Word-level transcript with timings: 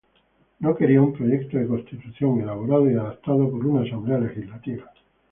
No 0.61 0.75
quería 0.75 0.99
un 0.99 1.13
proyecto 1.13 1.59
de 1.59 1.67
"constitución" 1.67 2.41
elaborado 2.41 2.89
y 2.89 2.95
adoptado 2.95 3.51
por 3.51 3.63
una 3.67 3.83
asamblea 3.87 4.17
legislativa. 4.17 4.91